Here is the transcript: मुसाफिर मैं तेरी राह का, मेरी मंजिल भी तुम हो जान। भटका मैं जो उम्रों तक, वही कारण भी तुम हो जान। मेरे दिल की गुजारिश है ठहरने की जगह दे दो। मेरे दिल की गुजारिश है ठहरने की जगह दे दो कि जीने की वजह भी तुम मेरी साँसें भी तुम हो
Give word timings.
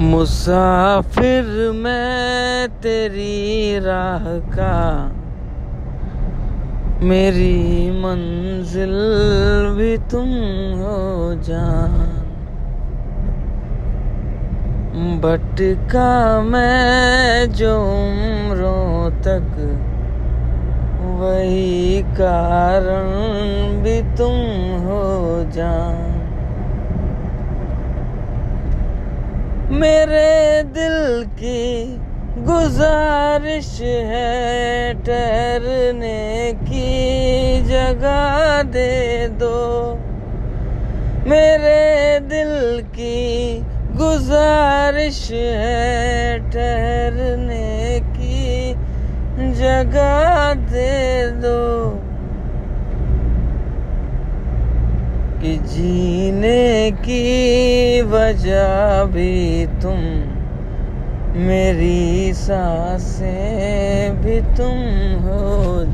मुसाफिर 0.00 1.44
मैं 1.74 2.68
तेरी 2.68 3.78
राह 3.78 4.22
का, 4.48 4.76
मेरी 7.02 7.90
मंजिल 7.90 8.94
भी 9.76 9.96
तुम 10.10 10.28
हो 10.80 11.34
जान। 11.42 11.98
भटका 15.20 16.10
मैं 16.42 17.52
जो 17.52 17.74
उम्रों 17.90 19.10
तक, 19.20 19.52
वही 21.20 22.02
कारण 22.02 23.12
भी 23.82 24.00
तुम 24.16 24.38
हो 24.80 25.04
जान। 25.52 26.19
मेरे 29.70 30.62
दिल 30.74 31.24
की 31.32 31.96
गुजारिश 32.44 33.68
है 33.80 34.94
ठहरने 35.04 36.52
की 36.62 37.60
जगह 37.62 38.62
दे 38.72 39.28
दो। 39.42 39.60
मेरे 41.30 42.18
दिल 42.26 42.82
की 42.90 43.60
गुजारिश 43.96 45.22
है 45.32 46.38
ठहरने 46.50 48.00
की 48.10 48.74
जगह 49.54 50.54
दे 50.72 50.90
दो 51.42 51.58
कि 55.42 55.56
जीने 55.64 56.90
की 57.00 58.02
वजह 58.02 59.04
भी 59.04 59.66
तुम 59.82 60.00
मेरी 61.46 62.32
साँसें 62.34 64.20
भी 64.22 64.40
तुम 64.56 64.78
हो 65.24 65.84